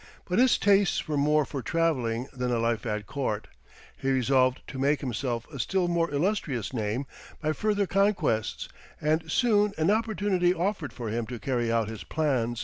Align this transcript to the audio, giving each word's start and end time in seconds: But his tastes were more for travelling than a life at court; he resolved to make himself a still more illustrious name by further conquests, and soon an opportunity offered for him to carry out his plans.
But 0.25 0.39
his 0.39 0.57
tastes 0.57 1.07
were 1.07 1.15
more 1.15 1.45
for 1.45 1.61
travelling 1.61 2.27
than 2.33 2.49
a 2.51 2.57
life 2.57 2.87
at 2.87 3.05
court; 3.05 3.47
he 3.95 4.09
resolved 4.09 4.61
to 4.69 4.79
make 4.79 5.01
himself 5.01 5.45
a 5.53 5.59
still 5.59 5.87
more 5.87 6.09
illustrious 6.09 6.73
name 6.73 7.05
by 7.39 7.53
further 7.53 7.85
conquests, 7.85 8.67
and 8.99 9.31
soon 9.31 9.73
an 9.77 9.91
opportunity 9.91 10.55
offered 10.55 10.91
for 10.91 11.09
him 11.09 11.27
to 11.27 11.37
carry 11.37 11.71
out 11.71 11.87
his 11.87 12.03
plans. 12.03 12.59